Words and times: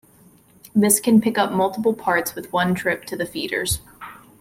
This 0.73 0.99
can 0.99 1.21
pick 1.21 1.37
up 1.37 1.51
multiple 1.51 1.93
parts 1.93 2.33
with 2.33 2.51
one 2.51 2.73
trip 2.73 3.05
to 3.05 3.15
the 3.15 3.23
feeders. 3.27 3.81